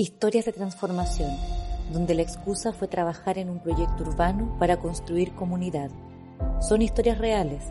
[0.00, 1.32] Historias de transformación,
[1.92, 5.90] donde la excusa fue trabajar en un proyecto urbano para construir comunidad.
[6.60, 7.64] Son historias reales,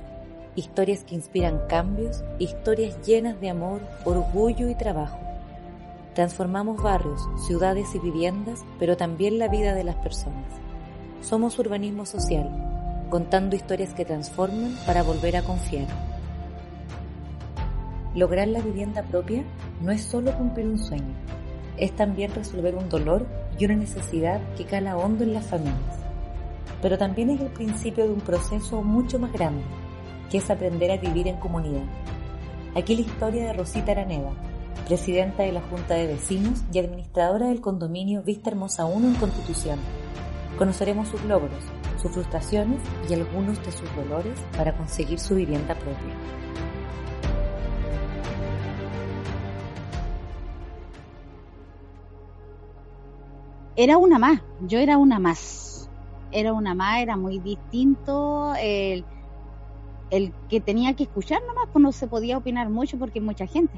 [0.53, 5.17] historias que inspiran cambios, historias llenas de amor, orgullo y trabajo.
[6.15, 10.51] Transformamos barrios, ciudades y viviendas, pero también la vida de las personas.
[11.21, 15.87] Somos urbanismo social, contando historias que transforman para volver a confiar.
[18.15, 19.45] Lograr la vivienda propia
[19.79, 21.36] no es solo cumplir un sueño
[21.77, 23.25] es también resolver un dolor
[23.57, 25.77] y una necesidad que cala hondo en las familias.
[26.81, 29.63] Pero también es el principio de un proceso mucho más grande,
[30.29, 31.83] que es aprender a vivir en comunidad.
[32.75, 34.31] Aquí la historia de Rosita Araneda,
[34.87, 39.79] presidenta de la Junta de Vecinos y administradora del condominio Vista Hermosa 1 en Constitución.
[40.57, 41.63] Conoceremos sus logros,
[42.01, 46.13] sus frustraciones y algunos de sus dolores para conseguir su vivienda propia.
[53.77, 55.87] Era una más, yo era una más,
[56.31, 59.05] era una más, era muy distinto el,
[60.09, 63.77] el que tenía que escuchar nomás, pues no se podía opinar mucho porque mucha gente.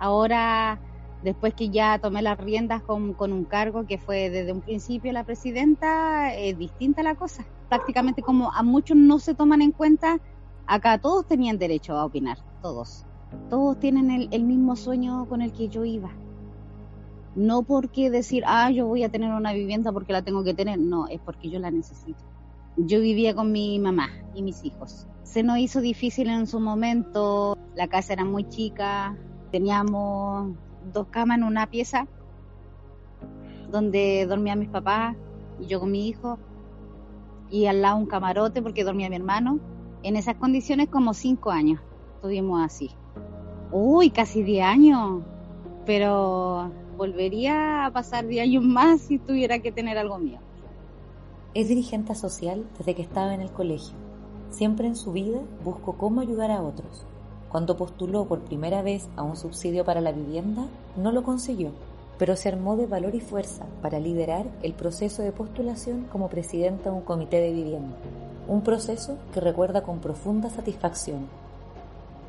[0.00, 0.80] Ahora,
[1.22, 5.12] después que ya tomé las riendas con, con un cargo que fue desde un principio
[5.12, 7.46] la presidenta, es distinta la cosa.
[7.68, 10.18] Prácticamente como a muchos no se toman en cuenta,
[10.66, 13.06] acá todos tenían derecho a opinar, todos.
[13.48, 16.10] Todos tienen el, el mismo sueño con el que yo iba
[17.34, 20.78] no porque decir, ah, yo voy a tener una vivienda porque la tengo que tener,
[20.78, 22.24] no, es porque yo la necesito.
[22.76, 25.06] Yo vivía con mi mamá y mis hijos.
[25.22, 29.16] Se nos hizo difícil en su momento, la casa era muy chica,
[29.52, 30.54] teníamos
[30.92, 32.06] dos camas en una pieza
[33.70, 35.16] donde dormía mis papás
[35.60, 36.38] y yo con mi hijo
[37.50, 39.60] y al lado un camarote porque dormía mi hermano.
[40.02, 41.80] En esas condiciones como cinco años
[42.16, 42.90] estuvimos así.
[43.70, 45.22] Uy, casi diez años,
[45.84, 50.38] pero volvería a pasar 10 años más si tuviera que tener algo mío.
[51.54, 53.94] Es dirigente social desde que estaba en el colegio.
[54.50, 57.06] Siempre en su vida buscó cómo ayudar a otros.
[57.48, 61.70] Cuando postuló por primera vez a un subsidio para la vivienda, no lo consiguió,
[62.18, 66.90] pero se armó de valor y fuerza para liderar el proceso de postulación como presidenta
[66.90, 67.96] de un comité de vivienda.
[68.46, 71.28] Un proceso que recuerda con profunda satisfacción.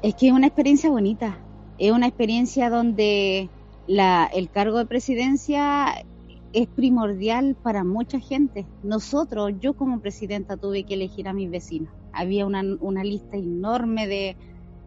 [0.02, 1.38] Es que es una experiencia bonita.
[1.78, 3.50] Es una experiencia donde
[3.88, 6.06] la, el cargo de presidencia
[6.53, 8.66] es primordial para mucha gente.
[8.84, 11.94] Nosotros, yo como presidenta tuve que elegir a mis vecinos.
[12.14, 14.36] Había una, una lista enorme de,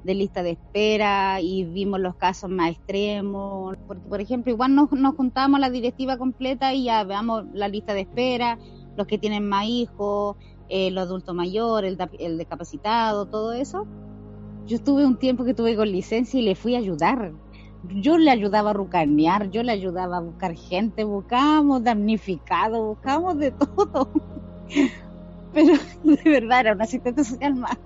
[0.05, 3.77] de lista de espera y vimos los casos más extremos.
[3.87, 7.95] Porque, por ejemplo, igual nos, nos juntamos la directiva completa y ya veamos la lista
[7.95, 8.59] de espera,
[8.97, 10.37] los que tienen más hijos,
[10.69, 13.87] eh, los adultos mayores, el, el discapacitado, todo eso.
[14.67, 17.33] Yo estuve un tiempo que tuve con licencia y le fui a ayudar
[17.89, 23.51] yo le ayudaba a rucanear, yo le ayudaba a buscar gente, buscábamos damnificados, buscábamos de
[23.51, 24.09] todo.
[25.53, 25.75] Pero
[26.05, 27.79] de verdad era una asistente social más.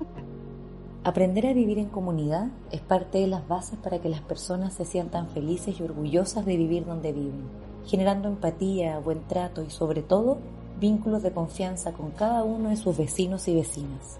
[1.05, 4.85] Aprender a vivir en comunidad es parte de las bases para que las personas se
[4.85, 7.45] sientan felices y orgullosas de vivir donde viven,
[7.87, 10.39] generando empatía, buen trato y sobre todo
[10.81, 14.19] vínculos de confianza con cada uno de sus vecinos y vecinas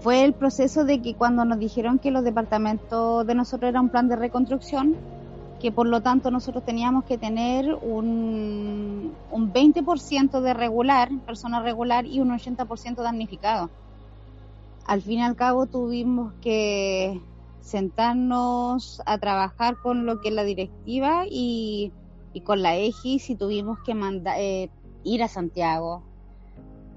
[0.00, 3.88] fue el proceso de que cuando nos dijeron que los departamentos de nosotros era un
[3.88, 4.96] plan de reconstrucción,
[5.60, 12.06] que por lo tanto nosotros teníamos que tener un, un 20% de regular, persona regular,
[12.06, 13.70] y un 80% damnificado.
[14.86, 17.20] Al fin y al cabo tuvimos que
[17.60, 21.90] sentarnos a trabajar con lo que es la directiva y,
[22.32, 24.70] y con la EGIS y tuvimos que mandar, eh,
[25.02, 26.02] ir a Santiago,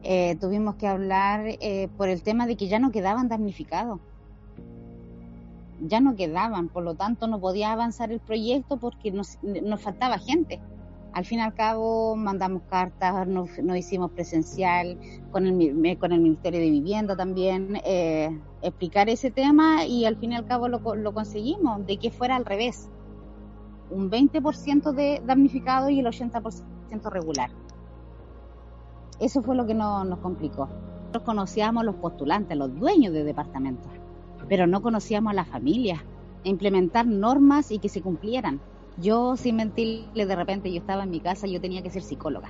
[0.04, 4.00] eh, tuvimos que hablar eh, por el tema de que ya no quedaban damnificados.
[5.82, 9.38] Ya no quedaban, por lo tanto no podía avanzar el proyecto porque nos,
[9.82, 10.60] faltaba gente.
[11.14, 14.98] Al fin y al cabo mandamos cartas, nos, hicimos presencial
[15.32, 20.34] con el, con el Ministerio de Vivienda también, eh, explicar ese tema y al fin
[20.34, 22.90] y al cabo lo, lo conseguimos, de que fuera al revés.
[23.90, 26.64] Un 20% de damnificado y el 80%
[27.10, 27.50] regular.
[29.20, 30.70] Eso fue lo que nos complicó.
[31.00, 33.92] Nosotros conocíamos a los postulantes, los dueños de departamentos,
[34.48, 36.06] pero no conocíamos a la familia.
[36.44, 38.62] Implementar normas y que se cumplieran.
[38.98, 42.50] Yo, sin mentirle, de repente yo estaba en mi casa yo tenía que ser psicóloga.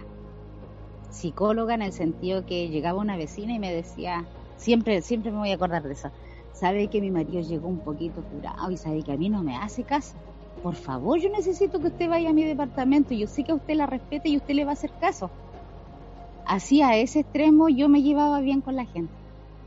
[1.09, 4.25] Psicóloga en el sentido que llegaba una vecina y me decía,
[4.57, 6.11] siempre, siempre me voy a acordar de eso,
[6.53, 9.55] sabe que mi marido llegó un poquito curado y sabe que a mí no me
[9.55, 10.13] hace caso.
[10.61, 13.13] Por favor, yo necesito que usted vaya a mi departamento.
[13.13, 15.31] Yo sé que a usted la respete y usted le va a hacer caso
[16.49, 19.13] así a ese extremo yo me llevaba bien con la gente.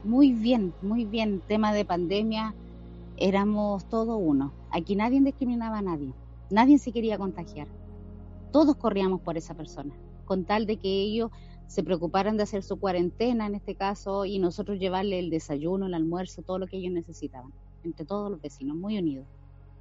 [0.03, 1.41] Muy bien, muy bien.
[1.47, 2.57] Tema de pandemia,
[3.17, 4.53] éramos todo uno.
[4.69, 6.13] Aquí nadie discriminaba a nadie.
[6.51, 7.69] Nadie se quería contagiar.
[8.51, 9.95] Todos corríamos por esa persona,
[10.25, 11.31] con tal de que ellos
[11.69, 15.95] se preocuparan de hacer su cuarentena en este caso y nosotros llevarle el desayuno, el
[15.95, 17.53] almuerzo, todo lo que ellos necesitaban,
[17.85, 19.27] entre todos los vecinos, muy unidos.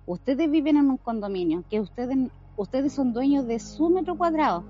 [0.05, 2.15] Ustedes viven en un condominio, que ustedes,
[2.57, 4.63] ustedes son dueños de su metro cuadrado,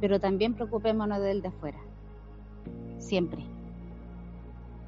[0.00, 1.78] pero también preocupémonos del de afuera.
[2.98, 3.44] Siempre.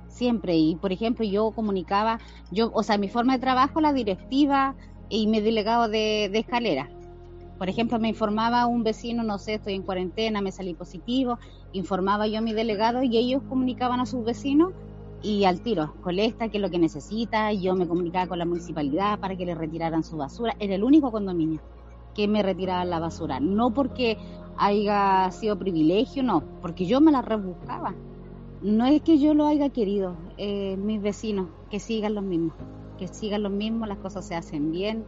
[0.08, 0.56] Siempre.
[0.56, 2.18] Y por ejemplo, yo comunicaba,
[2.50, 4.74] yo, o sea, mi forma de trabajo, la directiva
[5.08, 6.88] y mi delegado de, escalera.
[7.58, 11.38] Por ejemplo, me informaba un vecino, no sé, estoy en cuarentena, me salí positivo,
[11.72, 14.72] informaba yo a mi delegado y ellos comunicaban a sus vecinos
[15.22, 19.18] y al tiro, colecta, qué es lo que necesita, yo me comunicaba con la municipalidad
[19.18, 21.60] para que le retiraran su basura, era el único condominio
[22.14, 24.18] que me retiraba la basura, no porque
[24.58, 27.94] haya sido privilegio, no, porque yo me la rebuscaba.
[28.62, 32.54] No es que yo lo haya querido, eh, mis vecinos, que sigan los mismos,
[32.98, 35.04] que sigan los mismos, las cosas se hacen bien,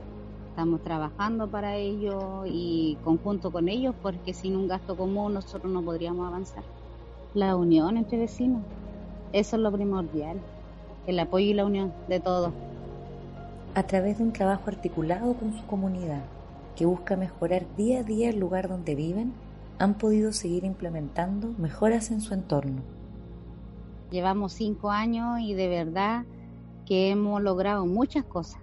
[0.50, 5.82] estamos trabajando para ello y conjunto con ellos, porque sin un gasto común nosotros no
[5.82, 6.62] podríamos avanzar.
[7.34, 8.62] La unión entre vecinos,
[9.32, 10.38] eso es lo primordial,
[11.06, 12.52] el apoyo y la unión de todos.
[13.74, 16.22] A través de un trabajo articulado con su comunidad,
[16.78, 19.32] que busca mejorar día a día el lugar donde viven,
[19.80, 22.82] han podido seguir implementando mejoras en su entorno.
[24.12, 26.24] Llevamos cinco años y de verdad
[26.86, 28.62] que hemos logrado muchas cosas.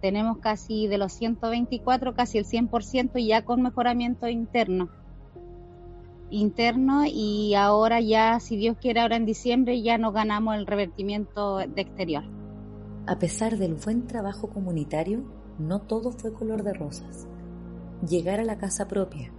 [0.00, 4.88] Tenemos casi de los 124, casi el 100% ya con mejoramiento interno.
[6.30, 11.58] Interno y ahora ya, si Dios quiere, ahora en diciembre ya nos ganamos el revertimiento
[11.58, 12.22] de exterior.
[13.08, 15.24] A pesar del buen trabajo comunitario,
[15.58, 17.26] no todo fue color de rosas
[18.06, 19.30] llegar a la casa propia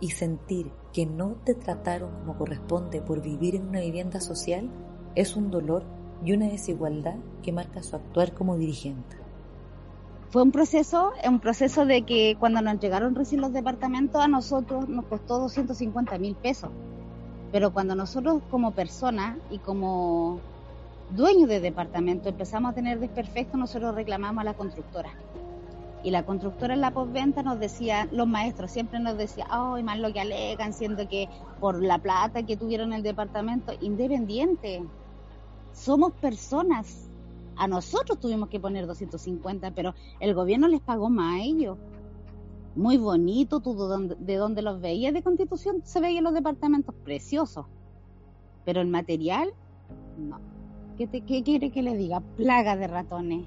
[0.00, 4.70] y sentir que no te trataron como corresponde por vivir en una vivienda social
[5.14, 5.84] es un dolor
[6.24, 9.16] y una desigualdad que marca su actuar como dirigente.
[10.30, 14.88] Fue un proceso, un proceso de que cuando nos llegaron recién los departamentos a nosotros
[14.88, 16.70] nos costó 250 mil pesos.
[17.52, 20.40] Pero cuando nosotros como personas y como
[21.10, 25.10] dueños de departamento empezamos a tener desperfectos, nosotros reclamamos a la constructora.
[26.02, 29.98] Y la constructora en la postventa nos decía, los maestros siempre nos decían, ay, más
[29.98, 31.28] lo que alegan, siendo que
[31.58, 34.84] por la plata que tuvieron el departamento, independiente.
[35.72, 37.10] Somos personas.
[37.56, 41.78] A nosotros tuvimos que poner 250, pero el gobierno les pagó más a ellos.
[42.74, 43.74] Muy bonito, tú
[44.18, 47.64] de donde los veías de constitución se veían los departamentos preciosos.
[48.66, 49.54] Pero el material,
[50.18, 50.38] no.
[50.98, 52.20] ¿Qué, ¿Qué quiere que le diga?
[52.20, 53.46] Plaga de ratones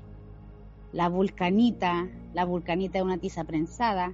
[0.91, 4.13] la vulcanita, la vulcanita es una tiza prensada,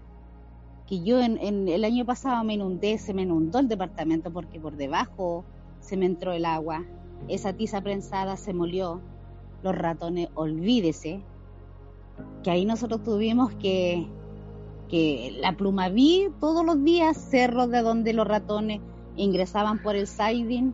[0.88, 4.76] que yo en, el año pasado me inundé, se me inundó el departamento porque por
[4.76, 5.44] debajo
[5.80, 6.84] se me entró el agua,
[7.28, 9.02] esa tiza prensada se molió,
[9.64, 11.22] los ratones, olvídese,
[12.44, 14.08] que ahí nosotros tuvimos que,
[14.90, 18.80] que la pluma vi todos los días, cerros de donde los ratones
[19.16, 20.74] ingresaban por el siding,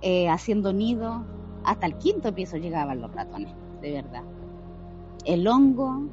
[0.00, 1.24] eh, haciendo nido,
[1.64, 4.22] hasta el quinto piso llegaban los ratones, de verdad.
[5.24, 6.08] El hongo,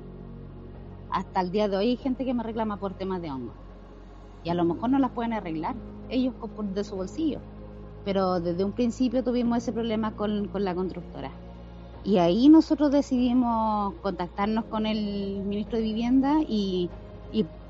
[1.15, 3.53] hasta el día de hoy hay gente que me reclama por temas de hongo.
[4.43, 5.73] Y a lo mejor no las pueden arreglar
[6.09, 6.33] ellos
[6.73, 7.39] de su bolsillo.
[8.03, 11.31] Pero desde un principio tuvimos ese problema con, la constructora.
[12.03, 16.89] Y ahí nosotros decidimos contactarnos con el ministro de Vivienda y,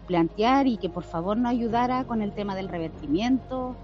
[0.07, 3.75] plantear y que por favor nos ayudara con el tema del revertimiento,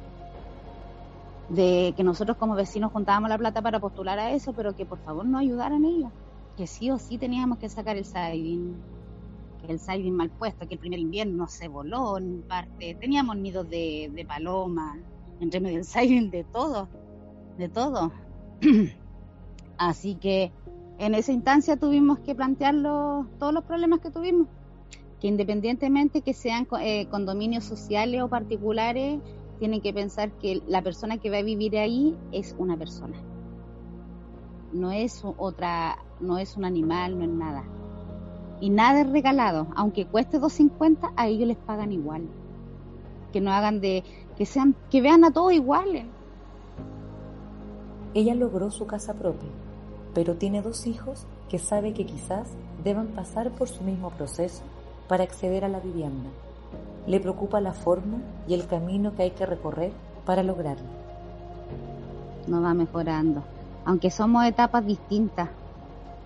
[1.49, 4.99] de que nosotros como vecinos juntábamos la plata para postular a eso, pero que por
[4.99, 6.11] favor nos ayudaran ellos
[6.57, 8.75] que sí o sí teníamos que sacar el siding,
[9.61, 13.69] que el siding mal puesto, que el primer invierno se voló en parte, teníamos nidos
[13.69, 14.97] de, de paloma,
[15.39, 16.87] entre medio del de todo,
[17.57, 18.11] de todo.
[19.77, 20.51] Así que
[20.99, 24.47] en esa instancia tuvimos que plantear todos los problemas que tuvimos,
[25.19, 29.19] que independientemente que sean eh, condominios sociales o particulares,
[29.59, 33.15] tienen que pensar que la persona que va a vivir ahí es una persona
[34.73, 37.63] no es otra, no es un animal, no es nada.
[38.61, 42.21] Y nada es regalado, aunque cueste 2.50, a ellos les pagan igual.
[43.33, 44.05] Que no hagan de,
[44.37, 46.05] que sean, que vean a todos iguales.
[48.13, 49.49] Ella logró su casa propia,
[50.13, 52.47] pero tiene dos hijos que sabe que quizás
[52.83, 54.63] deban pasar por su mismo proceso
[55.09, 56.29] para acceder a la vivienda.
[57.07, 59.91] Le preocupa la forma y el camino que hay que recorrer
[60.25, 60.87] para lograrlo.
[62.47, 63.43] No va mejorando
[63.85, 65.49] aunque somos etapas distintas,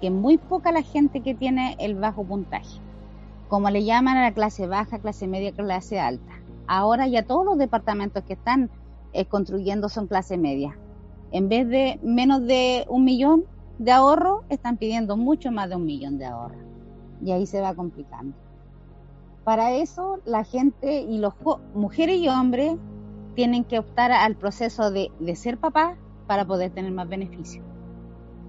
[0.02, 2.80] que muy poca la gente que tiene el bajo puntaje,
[3.48, 6.34] como le llaman a la clase baja, clase media, clase alta.
[6.68, 8.70] Ahora ya todos los departamentos que están
[9.14, 10.78] eh, construyendo son clase media.
[11.32, 13.46] En vez de menos de un millón
[13.78, 16.60] de ahorro, están pidiendo mucho más de un millón de ahorro.
[17.24, 18.36] Y ahí se va complicando.
[19.44, 21.34] Para eso la gente y los
[21.74, 22.78] mujeres y hombres
[23.36, 27.64] tienen que optar al proceso de, ser papá para poder tener más beneficios.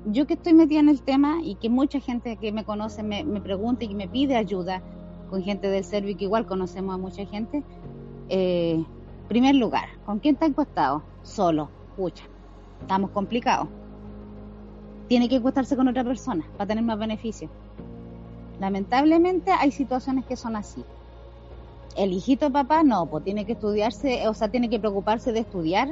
[0.09, 3.25] Yo que estoy metida en el tema y que mucha gente que me conoce me,
[3.41, 4.81] pregunta y me pide ayuda
[5.29, 7.65] con gente del servicio que igual conocemos a mucha gente,
[8.29, 8.85] eh,
[9.27, 11.03] primer lugar, ¿con quién está encostado?
[11.25, 12.23] Solo, pucha,
[12.83, 13.67] estamos complicados.
[15.09, 17.51] Tiene que acostarse con otra persona para tener más beneficios.
[18.61, 20.85] Lamentablemente hay situaciones que son así.
[21.97, 25.89] El hijito papá no, pues tiene que estudiarse, o sea, tiene que preocuparse de estudiar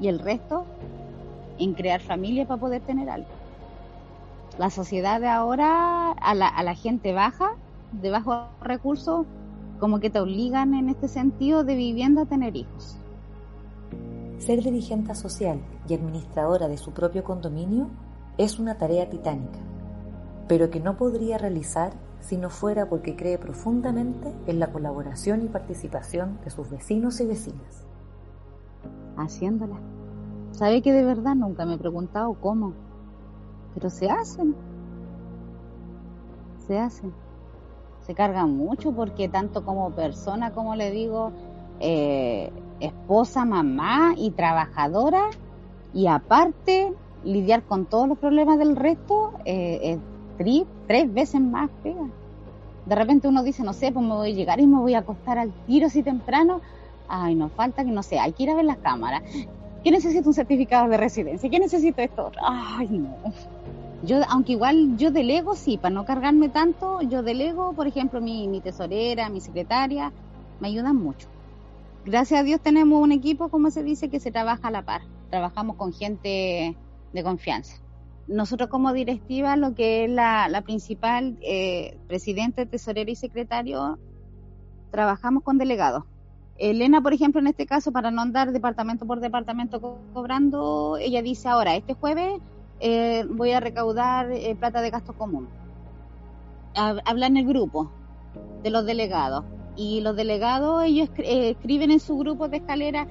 [0.00, 0.64] y el resto
[1.58, 3.28] en crear familia para poder tener algo.
[4.58, 7.52] La sociedad de ahora, a la, a la gente baja,
[7.92, 9.26] de bajos recursos,
[9.80, 12.96] como que te obligan en este sentido de vivienda a tener hijos.
[14.38, 17.88] Ser dirigente social y administradora de su propio condominio
[18.36, 19.58] es una tarea titánica
[20.48, 25.48] pero que no podría realizar si no fuera porque cree profundamente en la colaboración y
[25.48, 27.84] participación de sus vecinos y vecinas.
[29.16, 29.93] Haciéndola.
[30.54, 32.74] Sabe que de verdad nunca me he preguntado cómo,
[33.74, 34.54] pero se hacen.
[36.68, 37.12] Se hacen.
[38.06, 41.32] Se cargan mucho porque tanto como persona, como le digo,
[41.80, 45.22] eh, esposa, mamá y trabajadora,
[45.92, 46.92] y aparte
[47.24, 49.98] lidiar con todos los problemas del resto, eh,
[50.38, 52.06] tres, veces más pega.
[52.86, 55.00] De repente uno dice, no sé, pues me voy a llegar y me voy a
[55.00, 56.60] acostar al tiro así temprano.
[57.08, 59.22] Ay, nos falta que no sé, hay que ir a ver las cámaras.
[59.84, 61.48] ¿Qué necesito un certificado de residencia?
[61.50, 62.32] ¿Qué necesito esto?
[62.42, 63.16] Ay, no.
[64.02, 68.48] Yo, aunque igual yo delego, sí, para no cargarme tanto, yo delego, por ejemplo, mi,
[68.48, 70.12] mi tesorera, mi secretaria,
[70.60, 71.28] me ayudan mucho.
[72.04, 75.02] Gracias a Dios tenemos un equipo, como se dice, que se trabaja a la par.
[75.30, 76.76] Trabajamos con gente
[77.12, 77.84] de confianza
[78.26, 83.98] nosotros como directiva, lo que es la, principal, eh, presidente, tesorero y secretario,
[84.90, 86.04] trabajamos con delegados.
[86.58, 89.80] Elena, por ejemplo, en este caso, para no andar departamento por departamento
[90.12, 92.40] cobrando, ella dice ahora, este jueves
[92.80, 95.48] eh, voy a recaudar eh, plata de gasto común.
[96.74, 97.90] Habla en el grupo
[98.62, 99.44] de los delegados.
[99.76, 103.08] Y los delegados, ellos escriben en su grupo de escalera,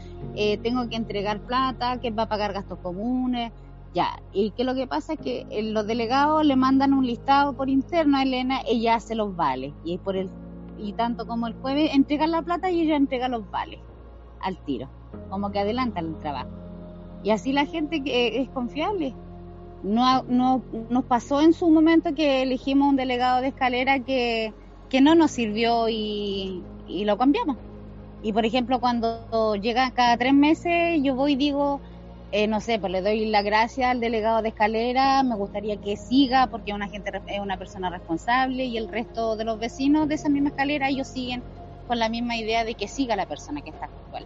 [0.61, 3.51] tengo que entregar plata, que va a pagar gastos comunes,
[3.93, 7.69] ya, y que lo que pasa es que los delegados le mandan un listado por
[7.69, 10.29] interno a Elena, ella hace los vales, y por el
[10.77, 13.79] y tanto como el jueves entrega la plata y ella entrega los vales
[14.39, 14.89] al tiro,
[15.29, 16.49] como que adelantan el trabajo.
[17.23, 19.15] Y así la gente que es confiable.
[19.81, 24.53] No, no nos pasó en su momento que elegimos un delegado de escalera que,
[24.89, 27.57] que no nos sirvió y, y lo cambiamos.
[28.21, 31.81] Y por ejemplo, cuando llega cada tres meses, yo voy y digo,
[32.35, 35.95] eh, no sé, pues le doy la gracia al delegado de escalera, me gustaría que
[35.97, 40.07] siga porque es una, gente, es una persona responsable y el resto de los vecinos
[40.07, 41.43] de esa misma escalera, ellos siguen
[41.87, 44.25] con la misma idea de que siga la persona que está actual.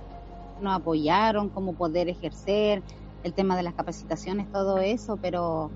[0.62, 2.82] Nos apoyaron, cómo poder ejercer,
[3.26, 5.70] el tema de las capacitaciones, todo eso, pero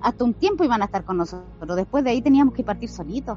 [0.00, 1.76] hasta un tiempo iban a estar con nosotros.
[1.76, 3.36] Después de ahí teníamos que partir solitos.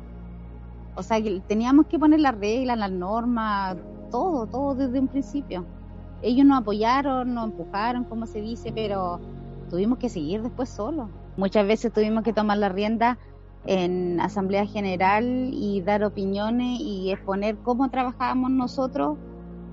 [0.96, 3.76] O sea, teníamos que poner las reglas, las normas,
[4.10, 5.66] todo, todo desde un principio
[6.22, 9.20] ellos nos apoyaron, nos empujaron, como se dice, pero
[9.70, 11.10] tuvimos que seguir después solos.
[11.38, 13.18] Muchas veces tuvimos que tomar la rienda
[13.66, 19.18] en asamblea general y dar opiniones y exponer cómo trabajábamos nosotros,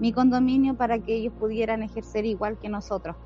[0.00, 3.16] mi condominio, para que ellos pudieran ejercer igual que nosotros.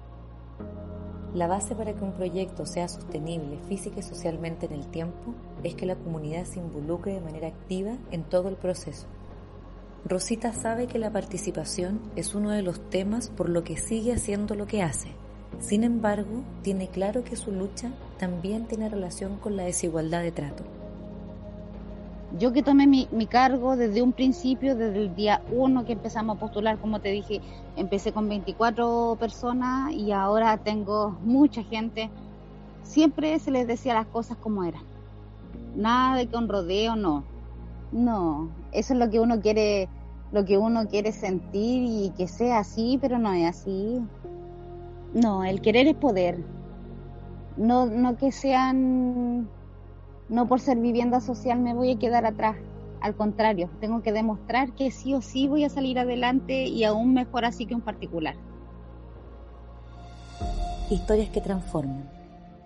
[1.34, 5.74] La base para que un proyecto sea sostenible física y socialmente en el tiempo es
[5.74, 9.06] que la comunidad se involucre de manera activa en todo el proceso
[10.04, 14.54] Rosita sabe que la participación es uno de los temas por lo que sigue haciendo
[14.54, 15.11] lo que hace.
[15.59, 20.64] Sin embargo, tiene claro que su lucha también tiene relación con la desigualdad de trato.
[22.38, 26.40] Yo que tomé mi, cargo desde un principio, desde el día uno que empezamos a
[26.40, 27.42] postular, como te dije,
[27.76, 32.09] empecé con 24 personas y ahora tengo mucha gente.
[32.85, 34.83] Siempre se les decía las cosas como eran.
[35.76, 37.25] Nada de con rodeo, no
[37.92, 39.88] no, eso es lo que uno quiere,
[40.32, 44.00] lo que uno quiere sentir y que sea así, pero no es así.
[45.12, 46.38] No, el querer es poder.
[47.56, 49.49] No, no que sean,
[50.28, 52.56] no por ser vivienda social me voy a quedar atrás.
[53.00, 57.12] Al contrario, tengo que demostrar que sí o sí voy a salir adelante y aún
[57.14, 58.37] mejor así que un particular.
[60.90, 62.09] Historias que transforman,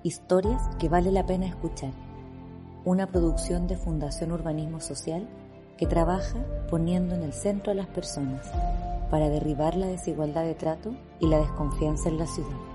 [0.02, 2.03] historias que vale la pena escuchar
[2.84, 5.26] una producción de Fundación Urbanismo Social
[5.78, 6.38] que trabaja
[6.70, 8.50] poniendo en el centro a las personas
[9.10, 12.73] para derribar la desigualdad de trato y la desconfianza en la ciudad.